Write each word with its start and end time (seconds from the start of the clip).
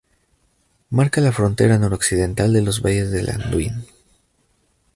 Marca 0.89 1.21
la 1.21 1.31
frontera 1.31 1.77
noroccidental 1.77 2.51
de 2.53 2.63
los 2.63 2.81
Valles 2.81 3.11
del 3.11 3.29
Anduin. 3.29 3.85